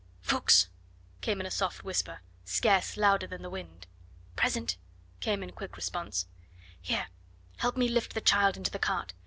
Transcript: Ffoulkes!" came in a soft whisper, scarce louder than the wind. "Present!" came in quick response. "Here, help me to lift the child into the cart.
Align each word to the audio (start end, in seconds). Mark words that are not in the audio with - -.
Ffoulkes!" 0.23 0.67
came 1.21 1.39
in 1.39 1.45
a 1.45 1.51
soft 1.51 1.83
whisper, 1.83 2.21
scarce 2.43 2.97
louder 2.97 3.27
than 3.27 3.43
the 3.43 3.51
wind. 3.51 3.85
"Present!" 4.35 4.77
came 5.19 5.43
in 5.43 5.51
quick 5.51 5.77
response. 5.77 6.25
"Here, 6.81 7.09
help 7.57 7.77
me 7.77 7.87
to 7.87 7.93
lift 7.93 8.15
the 8.15 8.21
child 8.21 8.57
into 8.57 8.71
the 8.71 8.79
cart. 8.79 9.13